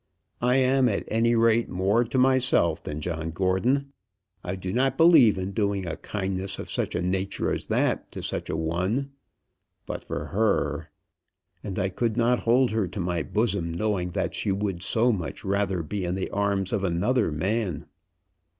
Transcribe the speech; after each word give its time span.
I 0.41 0.55
am, 0.55 0.89
at 0.89 1.03
any 1.09 1.35
rate, 1.35 1.69
more 1.69 2.03
to 2.03 2.17
myself 2.17 2.81
than 2.83 3.01
John 3.01 3.29
Gordon. 3.29 3.93
I 4.43 4.55
do 4.55 4.73
not 4.73 4.97
believe 4.97 5.37
in 5.37 5.51
doing 5.51 5.85
a 5.85 5.95
kindness 5.95 6.57
of 6.57 6.71
such 6.71 6.95
a 6.95 7.03
nature 7.03 7.53
as 7.53 7.65
that 7.67 8.11
to 8.13 8.23
such 8.23 8.49
a 8.49 8.55
one. 8.55 9.11
But 9.85 10.03
for 10.03 10.25
her! 10.25 10.89
And 11.63 11.77
I 11.77 11.89
could 11.89 12.17
not 12.17 12.39
hold 12.39 12.71
her 12.71 12.87
to 12.87 12.99
my 12.99 13.21
bosom, 13.21 13.71
knowing 13.71 14.09
that 14.13 14.33
she 14.33 14.51
would 14.51 14.81
so 14.81 15.11
much 15.11 15.45
rather 15.45 15.83
be 15.83 16.03
in 16.03 16.15
the 16.15 16.31
arms 16.31 16.73
of 16.73 16.83
another 16.83 17.31
man." 17.31 17.85